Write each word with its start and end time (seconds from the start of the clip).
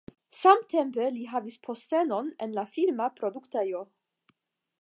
Samtempe 0.35 1.09
li 1.17 1.27
havis 1.33 1.59
postenon 1.69 2.33
en 2.47 2.57
la 2.59 2.67
filma 2.75 3.11
produktejo. 3.21 3.87